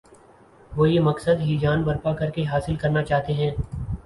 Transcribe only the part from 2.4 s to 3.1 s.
حاصل کرنا